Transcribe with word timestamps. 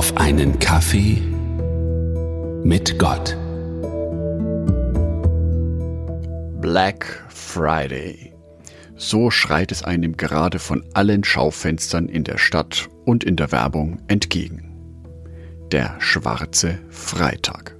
auf 0.00 0.16
einen 0.16 0.58
Kaffee 0.58 1.20
mit 2.64 2.98
Gott. 2.98 3.36
Black 6.62 7.22
Friday. 7.28 8.32
So 8.96 9.30
schreit 9.30 9.70
es 9.72 9.82
einem 9.82 10.16
gerade 10.16 10.58
von 10.58 10.86
allen 10.94 11.22
Schaufenstern 11.22 12.08
in 12.08 12.24
der 12.24 12.38
Stadt 12.38 12.88
und 13.04 13.24
in 13.24 13.36
der 13.36 13.52
Werbung 13.52 14.00
entgegen. 14.08 14.74
Der 15.70 15.96
schwarze 15.98 16.78
Freitag. 16.88 17.76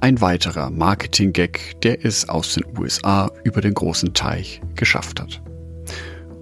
Ein 0.00 0.22
weiterer 0.22 0.70
Marketing-Gag, 0.70 1.78
der 1.82 2.06
es 2.06 2.26
aus 2.26 2.54
den 2.54 2.64
USA 2.78 3.30
über 3.44 3.60
den 3.60 3.74
großen 3.74 4.14
Teich 4.14 4.62
geschafft 4.76 5.20
hat. 5.20 5.42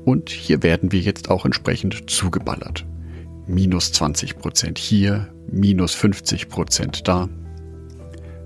Und 0.05 0.31
hier 0.31 0.63
werden 0.63 0.93
wir 0.93 1.01
jetzt 1.01 1.29
auch 1.29 1.45
entsprechend 1.45 2.09
zugeballert 2.09 2.87
minus 3.53 3.93
20 3.93 4.39
Prozent 4.39 4.79
hier, 4.79 5.29
minus 5.51 5.95
50 5.95 6.49
Prozent 6.49 7.07
da. 7.07 7.29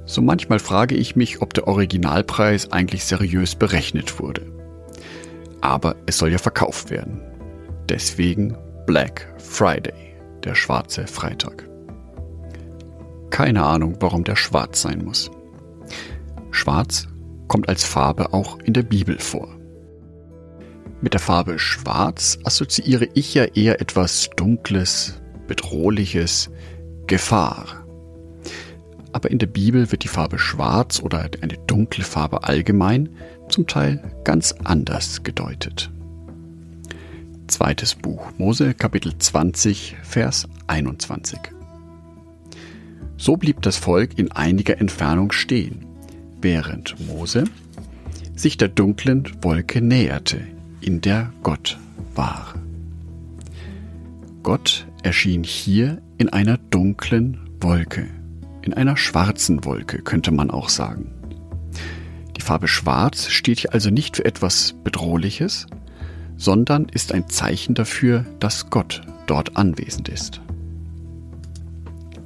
So 0.05 0.21
manchmal 0.21 0.59
frage 0.59 0.95
ich 0.95 1.17
mich, 1.17 1.43
ob 1.43 1.55
der 1.55 1.67
Originalpreis 1.67 2.73
eigentlich 2.73 3.05
seriös 3.05 3.55
berechnet 3.55 4.21
wurde. 4.21 4.43
Aber 5.61 5.97
es 6.07 6.19
soll 6.19 6.31
ja 6.31 6.39
verkauft 6.39 6.91
werden. 6.91 7.21
Deswegen 7.89 8.57
Black 8.87 9.33
Friday, 9.39 10.15
der 10.45 10.55
schwarze 10.55 11.07
Freitag. 11.07 11.69
Keine 13.31 13.65
Ahnung, 13.65 13.97
warum 14.01 14.25
der 14.25 14.37
schwarz 14.37 14.83
sein 14.83 15.05
muss. 15.05 15.31
Schwarz 16.51 17.09
kommt 17.49 17.69
als 17.69 17.85
Farbe 17.85 18.33
auch 18.33 18.59
in 18.61 18.73
der 18.73 18.83
Bibel 18.83 19.19
vor. 19.19 19.56
Mit 21.03 21.13
der 21.13 21.21
Farbe 21.21 21.59
Schwarz 21.59 22.39
assoziiere 22.45 23.09
ich 23.13 23.35
ja 23.35 23.45
eher 23.45 23.81
etwas 23.81 24.31
Dunkles, 24.35 25.21
Bedrohliches, 25.47 26.51
Gefahr. 27.07 27.85
Aber 29.13 29.31
in 29.31 29.39
der 29.39 29.47
Bibel 29.47 29.93
wird 29.93 30.05
die 30.05 30.09
Farbe 30.09 30.39
Schwarz 30.39 31.01
oder 31.01 31.29
eine 31.41 31.59
dunkle 31.67 32.03
Farbe 32.03 32.45
allgemein 32.45 33.11
zum 33.49 33.67
Teil 33.67 34.03
ganz 34.25 34.53
anders 34.65 35.23
gedeutet. 35.23 35.91
Zweites 37.47 37.95
Buch 37.95 38.31
Mose 38.39 38.75
Kapitel 38.75 39.17
20 39.17 39.97
Vers 40.03 40.49
21. 40.67 41.39
So 43.19 43.37
blieb 43.37 43.63
das 43.63 43.77
Volk 43.77 44.19
in 44.19 44.33
einiger 44.33 44.81
Entfernung 44.81 45.31
stehen, 45.33 45.87
während 46.41 46.99
Mose 47.07 47.45
sich 48.35 48.57
der 48.57 48.69
dunklen 48.69 49.31
Wolke 49.43 49.81
näherte, 49.81 50.56
in 50.87 51.01
der 51.01 51.33
Gott 51.43 51.79
war. 52.15 52.55
Gott 54.43 54.87
erschien 55.03 55.43
hier 55.43 56.01
in 56.17 56.29
einer 56.29 56.59
dunklen 56.59 57.39
Wolke, 57.61 58.07
in 58.63 58.73
einer 58.73 58.97
schwarzen 58.97 59.65
Wolke 59.65 59.99
könnte 59.99 60.31
man 60.31 60.51
auch 60.51 60.69
sagen. 60.69 61.11
Die 62.37 62.41
Farbe 62.41 62.69
Schwarz 62.69 63.29
steht 63.29 63.61
hier 63.61 63.75
also 63.75 63.91
nicht 63.91 64.17
für 64.17 64.25
etwas 64.25 64.75
Bedrohliches, 64.85 65.67
sondern 66.37 66.87
ist 66.87 67.13
ein 67.13 67.29
Zeichen 67.29 67.75
dafür, 67.75 68.25
dass 68.39 68.71
Gott 68.71 69.03
dort 69.27 69.57
anwesend 69.57 70.09
ist. 70.09 70.41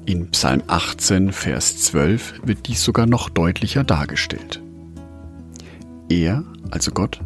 In 0.04 0.30
Psalm 0.32 0.62
18, 0.66 1.32
Vers 1.32 1.78
12 1.84 2.42
wird 2.44 2.66
dies 2.68 2.82
sogar 2.82 3.06
noch 3.06 3.30
deutlicher 3.30 3.84
dargestellt. 3.84 4.60
Er, 6.10 6.42
also 6.70 6.90
Gott, 6.90 7.20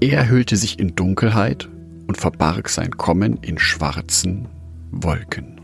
er 0.00 0.28
hüllte 0.28 0.56
sich 0.56 0.78
in 0.78 0.94
Dunkelheit 0.94 1.68
und 2.06 2.16
verbarg 2.16 2.68
sein 2.68 2.90
Kommen 2.90 3.38
in 3.42 3.58
schwarzen 3.58 4.48
Wolken. 4.90 5.60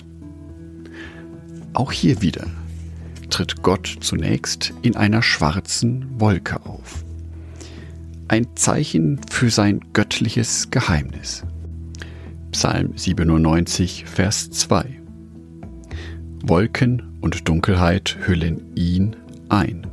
Auch 1.74 1.92
hier 1.92 2.22
wieder 2.22 2.46
tritt 3.30 3.62
Gott 3.62 3.98
zunächst 4.00 4.72
in 4.82 4.96
einer 4.96 5.22
schwarzen 5.22 6.06
Wolke 6.18 6.64
auf. 6.64 7.04
Ein 8.28 8.46
Zeichen 8.56 9.20
für 9.30 9.50
sein 9.50 9.80
göttliches 9.92 10.70
Geheimnis. 10.70 11.44
Psalm 12.52 12.92
97, 12.96 14.04
Vers 14.06 14.50
2. 14.50 15.00
Wolken 16.42 17.18
und 17.20 17.48
Dunkelheit 17.48 18.16
hüllen 18.26 18.74
ihn 18.74 19.16
ein. 19.48 19.86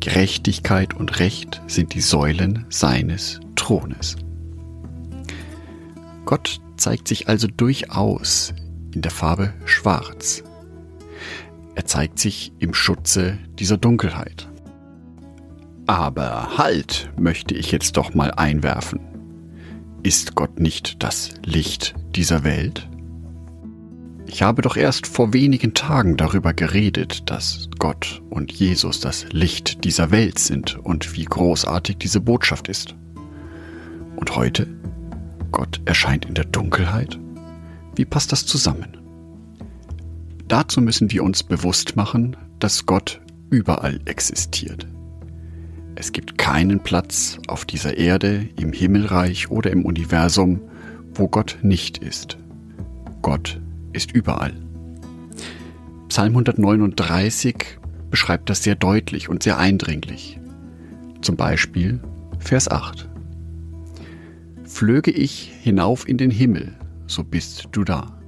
Gerechtigkeit 0.00 0.94
und 0.94 1.20
Recht 1.20 1.60
sind 1.66 1.94
die 1.94 2.00
Säulen 2.00 2.64
seines 2.70 3.38
Thrones. 3.54 4.16
Gott 6.24 6.60
zeigt 6.76 7.06
sich 7.06 7.28
also 7.28 7.46
durchaus 7.46 8.54
in 8.94 9.02
der 9.02 9.10
Farbe 9.10 9.52
Schwarz. 9.66 10.42
Er 11.74 11.84
zeigt 11.84 12.18
sich 12.18 12.52
im 12.58 12.74
Schutze 12.74 13.38
dieser 13.58 13.76
Dunkelheit. 13.76 14.48
Aber 15.86 16.56
halt, 16.56 17.10
möchte 17.18 17.54
ich 17.54 17.70
jetzt 17.72 17.96
doch 17.96 18.14
mal 18.14 18.30
einwerfen. 18.30 19.00
Ist 20.02 20.34
Gott 20.34 20.60
nicht 20.60 21.02
das 21.02 21.34
Licht 21.44 21.94
dieser 22.14 22.42
Welt? 22.44 22.88
Ich 24.32 24.42
habe 24.42 24.62
doch 24.62 24.76
erst 24.76 25.08
vor 25.08 25.32
wenigen 25.32 25.74
Tagen 25.74 26.16
darüber 26.16 26.54
geredet, 26.54 27.28
dass 27.28 27.68
Gott 27.80 28.22
und 28.30 28.52
Jesus 28.52 29.00
das 29.00 29.26
Licht 29.32 29.82
dieser 29.84 30.12
Welt 30.12 30.38
sind 30.38 30.78
und 30.78 31.16
wie 31.16 31.24
großartig 31.24 31.98
diese 31.98 32.20
Botschaft 32.20 32.68
ist. 32.68 32.94
Und 34.14 34.36
heute? 34.36 34.68
Gott 35.50 35.80
erscheint 35.84 36.26
in 36.26 36.34
der 36.34 36.44
Dunkelheit? 36.44 37.18
Wie 37.96 38.04
passt 38.04 38.30
das 38.30 38.46
zusammen? 38.46 38.96
Dazu 40.46 40.80
müssen 40.80 41.10
wir 41.10 41.24
uns 41.24 41.42
bewusst 41.42 41.96
machen, 41.96 42.36
dass 42.60 42.86
Gott 42.86 43.20
überall 43.50 43.98
existiert. 44.04 44.86
Es 45.96 46.12
gibt 46.12 46.38
keinen 46.38 46.84
Platz 46.84 47.36
auf 47.48 47.64
dieser 47.64 47.98
Erde, 47.98 48.48
im 48.60 48.72
Himmelreich 48.72 49.50
oder 49.50 49.72
im 49.72 49.84
Universum, 49.84 50.60
wo 51.14 51.26
Gott 51.26 51.58
nicht 51.62 51.98
ist. 51.98 52.38
Gott 53.22 53.60
ist 53.92 54.12
überall. 54.12 54.54
Psalm 56.08 56.32
139 56.32 57.78
beschreibt 58.10 58.50
das 58.50 58.62
sehr 58.62 58.74
deutlich 58.74 59.28
und 59.28 59.42
sehr 59.42 59.58
eindringlich. 59.58 60.38
Zum 61.22 61.36
Beispiel 61.36 62.00
Vers 62.38 62.70
8. 62.70 63.08
Flöge 64.64 65.10
ich 65.10 65.52
hinauf 65.62 66.08
in 66.08 66.18
den 66.18 66.30
Himmel, 66.30 66.74
so 67.06 67.22
bist 67.22 67.68
du 67.72 67.84
da. 67.84 68.18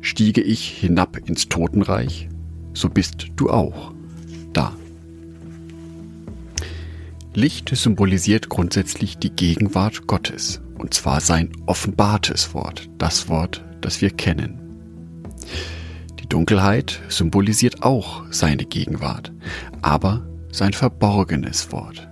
Stiege 0.00 0.40
ich 0.40 0.68
hinab 0.68 1.16
ins 1.28 1.48
Totenreich, 1.48 2.28
so 2.72 2.88
bist 2.88 3.28
du 3.36 3.50
auch 3.50 3.92
da. 4.52 4.74
Licht 7.34 7.70
symbolisiert 7.74 8.48
grundsätzlich 8.48 9.18
die 9.18 9.30
Gegenwart 9.30 10.06
Gottes, 10.06 10.60
und 10.78 10.94
zwar 10.94 11.20
sein 11.20 11.50
offenbartes 11.66 12.54
Wort, 12.54 12.88
das 12.98 13.28
Wort, 13.28 13.64
das 13.80 14.00
wir 14.00 14.10
kennen. 14.10 14.58
Die 16.20 16.28
Dunkelheit 16.28 17.00
symbolisiert 17.08 17.82
auch 17.82 18.24
seine 18.30 18.64
Gegenwart, 18.64 19.32
aber 19.82 20.26
sein 20.50 20.72
verborgenes 20.72 21.72
Wort. 21.72 22.08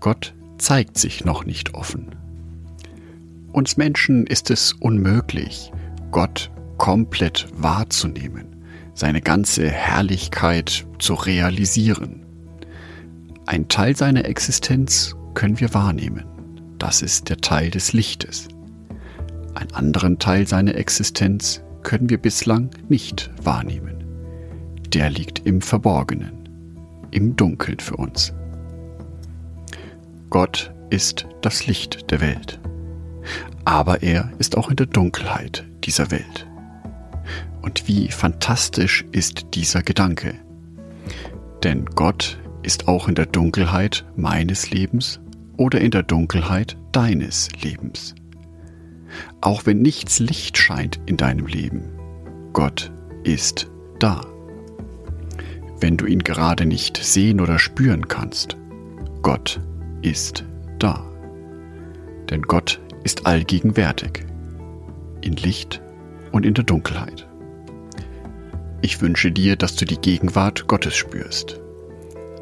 Gott 0.00 0.34
zeigt 0.58 0.98
sich 0.98 1.24
noch 1.24 1.44
nicht 1.44 1.74
offen. 1.74 2.14
Uns 3.52 3.76
Menschen 3.76 4.26
ist 4.26 4.50
es 4.50 4.72
unmöglich, 4.72 5.72
Gott 6.10 6.50
komplett 6.78 7.46
wahrzunehmen, 7.54 8.56
seine 8.94 9.20
ganze 9.20 9.68
Herrlichkeit 9.68 10.86
zu 10.98 11.14
realisieren. 11.14 12.24
Ein 13.46 13.68
Teil 13.68 13.96
seiner 13.96 14.24
Existenz 14.24 15.14
können 15.34 15.60
wir 15.60 15.74
wahrnehmen. 15.74 16.24
Das 16.78 17.02
ist 17.02 17.28
der 17.28 17.38
Teil 17.38 17.70
des 17.70 17.92
Lichtes. 17.92 18.48
Einen 19.54 19.72
anderen 19.74 20.18
Teil 20.18 20.46
seiner 20.46 20.74
Existenz 20.74 21.62
können 21.82 22.08
wir 22.08 22.18
bislang 22.18 22.70
nicht 22.88 23.30
wahrnehmen. 23.42 24.04
Der 24.88 25.10
liegt 25.10 25.46
im 25.46 25.60
Verborgenen, 25.60 26.48
im 27.10 27.36
Dunkeln 27.36 27.80
für 27.80 27.96
uns. 27.96 28.32
Gott 30.30 30.72
ist 30.90 31.26
das 31.42 31.66
Licht 31.66 32.10
der 32.10 32.20
Welt. 32.20 32.60
Aber 33.64 34.02
er 34.02 34.32
ist 34.38 34.56
auch 34.56 34.70
in 34.70 34.76
der 34.76 34.86
Dunkelheit 34.86 35.64
dieser 35.84 36.10
Welt. 36.10 36.46
Und 37.60 37.86
wie 37.86 38.08
fantastisch 38.08 39.04
ist 39.12 39.54
dieser 39.54 39.82
Gedanke. 39.82 40.34
Denn 41.62 41.84
Gott 41.84 42.38
ist 42.62 42.88
auch 42.88 43.08
in 43.08 43.14
der 43.14 43.26
Dunkelheit 43.26 44.04
meines 44.16 44.70
Lebens 44.70 45.20
oder 45.56 45.80
in 45.80 45.90
der 45.90 46.02
Dunkelheit 46.02 46.76
deines 46.92 47.48
Lebens 47.60 48.14
auch 49.40 49.66
wenn 49.66 49.82
nichts 49.82 50.18
Licht 50.18 50.58
scheint 50.58 51.00
in 51.06 51.16
deinem 51.16 51.46
Leben. 51.46 51.82
Gott 52.52 52.92
ist 53.24 53.70
da. 53.98 54.26
Wenn 55.80 55.96
du 55.96 56.06
ihn 56.06 56.20
gerade 56.20 56.66
nicht 56.66 56.96
sehen 56.96 57.40
oder 57.40 57.58
spüren 57.58 58.08
kannst, 58.08 58.56
Gott 59.22 59.60
ist 60.02 60.44
da. 60.78 61.04
Denn 62.30 62.42
Gott 62.42 62.80
ist 63.04 63.26
allgegenwärtig, 63.26 64.24
in 65.22 65.34
Licht 65.36 65.82
und 66.30 66.46
in 66.46 66.54
der 66.54 66.64
Dunkelheit. 66.64 67.26
Ich 68.80 69.00
wünsche 69.00 69.30
dir, 69.30 69.56
dass 69.56 69.76
du 69.76 69.84
die 69.84 69.98
Gegenwart 69.98 70.66
Gottes 70.66 70.96
spürst. 70.96 71.60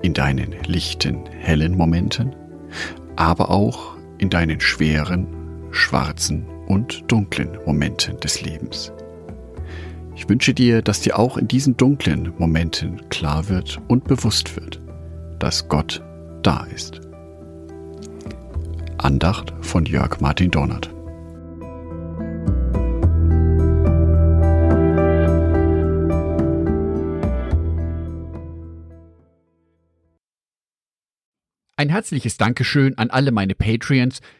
In 0.02 0.14
deinen 0.14 0.54
lichten, 0.66 1.26
hellen 1.26 1.76
Momenten, 1.76 2.34
aber 3.16 3.50
auch 3.50 3.96
in 4.18 4.30
deinen 4.30 4.60
schweren, 4.60 5.26
schwarzen 5.70 6.46
und 6.70 7.10
dunklen 7.10 7.58
Momenten 7.66 8.20
des 8.20 8.42
Lebens. 8.42 8.92
Ich 10.14 10.28
wünsche 10.28 10.54
dir, 10.54 10.82
dass 10.82 11.00
dir 11.00 11.18
auch 11.18 11.36
in 11.36 11.48
diesen 11.48 11.76
dunklen 11.76 12.32
Momenten 12.38 13.08
klar 13.08 13.48
wird 13.48 13.80
und 13.88 14.04
bewusst 14.04 14.54
wird, 14.54 14.80
dass 15.40 15.66
Gott 15.66 16.00
da 16.42 16.64
ist. 16.72 17.00
Andacht 18.98 19.52
von 19.62 19.84
Jörg 19.84 20.20
Martin 20.20 20.52
Donat. 20.52 20.94
Ein 31.76 31.88
herzliches 31.88 32.36
Dankeschön 32.36 32.96
an 32.96 33.10
alle 33.10 33.32
meine 33.32 33.56
Patreons, 33.56 34.20